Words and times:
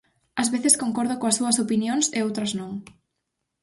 Ás 0.41 0.51
veces 0.53 0.79
concordo 0.83 1.13
coas 1.21 1.37
súas 1.39 1.57
opinións 1.65 2.05
e 2.17 2.19
outras 2.27 2.51
non. 2.59 2.71